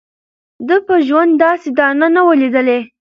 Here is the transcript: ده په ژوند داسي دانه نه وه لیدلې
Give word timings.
ده 0.67 0.77
په 0.87 0.95
ژوند 1.07 1.31
داسي 1.43 1.69
دانه 1.77 2.07
نه 2.15 2.21
وه 2.25 2.35
لیدلې 2.41 2.79